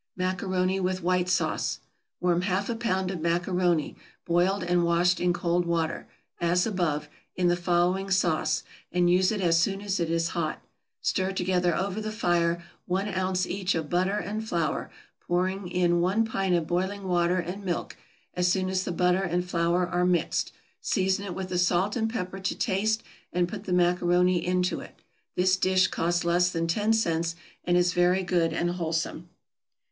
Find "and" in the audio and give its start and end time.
4.63-4.83, 8.91-9.11, 14.17-14.49, 17.37-17.63, 19.21-19.47, 21.95-22.09, 23.31-23.47, 27.63-27.77, 28.51-28.71